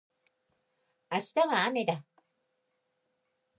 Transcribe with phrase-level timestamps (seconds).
[1.11, 2.03] 明日はあめだ